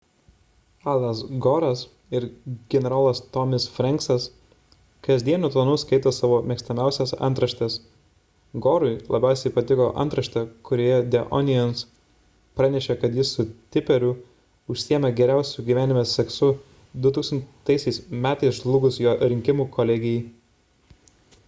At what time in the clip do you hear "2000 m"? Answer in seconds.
17.07-18.25